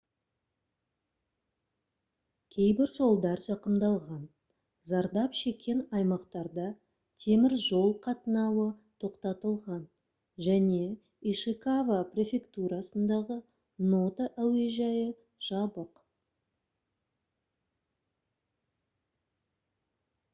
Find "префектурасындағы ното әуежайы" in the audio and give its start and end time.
12.17-15.07